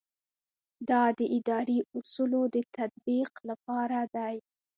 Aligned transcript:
دا 0.89 1.03
د 1.17 1.21
اداري 1.37 1.77
اصولو 1.97 2.41
د 2.55 2.57
تطبیق 2.77 3.31
لپاره 3.49 3.99
دی. 4.15 4.35